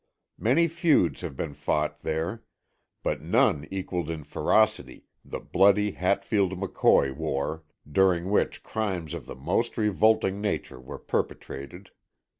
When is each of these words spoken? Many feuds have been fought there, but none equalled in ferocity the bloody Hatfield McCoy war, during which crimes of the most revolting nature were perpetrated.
Many 0.39 0.67
feuds 0.67 1.21
have 1.21 1.37
been 1.37 1.53
fought 1.53 1.97
there, 1.99 2.41
but 3.03 3.21
none 3.21 3.67
equalled 3.69 4.09
in 4.09 4.23
ferocity 4.23 5.05
the 5.23 5.39
bloody 5.39 5.91
Hatfield 5.91 6.53
McCoy 6.53 7.15
war, 7.15 7.61
during 7.87 8.31
which 8.31 8.63
crimes 8.63 9.13
of 9.13 9.27
the 9.27 9.35
most 9.35 9.77
revolting 9.77 10.41
nature 10.41 10.79
were 10.79 10.97
perpetrated. 10.97 11.91